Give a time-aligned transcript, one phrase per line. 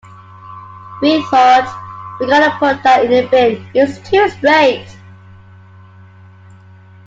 [1.03, 4.87] We thought, 'We've gotta put that in the bin, it's too straight.